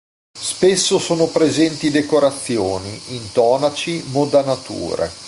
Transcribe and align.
Spesso 0.35 0.97
sono 0.97 1.27
presenti 1.27 1.91
decorazioni, 1.91 2.99
intonaci, 3.13 4.01
modanature. 4.07 5.07